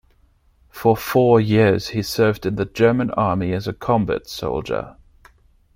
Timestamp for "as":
3.53-3.67